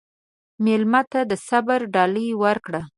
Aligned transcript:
مېلمه 0.65 1.01
ته 1.11 1.19
د 1.29 1.33
صبر 1.47 1.79
ډالۍ 1.93 2.27
ورکړه. 2.43 2.81